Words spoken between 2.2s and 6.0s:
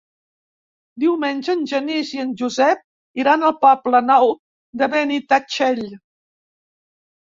en Josep iran al Poble Nou de Benitatxell.